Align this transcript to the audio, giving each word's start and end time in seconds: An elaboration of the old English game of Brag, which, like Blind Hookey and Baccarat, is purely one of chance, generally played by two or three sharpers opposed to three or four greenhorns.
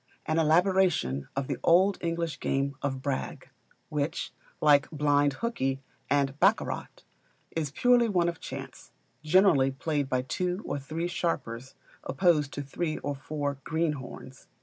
An 0.25 0.39
elaboration 0.39 1.27
of 1.35 1.45
the 1.45 1.59
old 1.63 1.99
English 2.01 2.39
game 2.39 2.73
of 2.81 3.03
Brag, 3.03 3.51
which, 3.89 4.33
like 4.59 4.89
Blind 4.89 5.35
Hookey 5.41 5.79
and 6.09 6.39
Baccarat, 6.39 6.87
is 7.51 7.69
purely 7.69 8.09
one 8.09 8.27
of 8.27 8.39
chance, 8.39 8.91
generally 9.21 9.69
played 9.69 10.09
by 10.09 10.23
two 10.23 10.63
or 10.65 10.79
three 10.79 11.05
sharpers 11.07 11.75
opposed 12.03 12.51
to 12.53 12.63
three 12.63 12.97
or 12.97 13.13
four 13.13 13.59
greenhorns. 13.63 14.47